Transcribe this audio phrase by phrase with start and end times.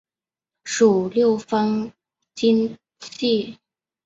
[0.63, 1.93] 属六方
[2.33, 3.59] 晶系。